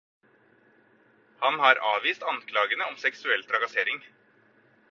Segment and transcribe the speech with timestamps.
[1.43, 4.03] Han har avvist anklagene om seksuell trakassering.